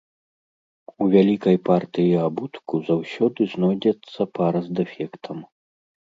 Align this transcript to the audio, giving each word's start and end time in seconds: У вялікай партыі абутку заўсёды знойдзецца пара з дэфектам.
У 1.05 1.07
вялікай 1.15 1.57
партыі 1.67 2.15
абутку 2.27 2.79
заўсёды 2.87 3.47
знойдзецца 3.53 4.21
пара 4.39 4.59
з 4.69 4.79
дэфектам. 4.81 5.37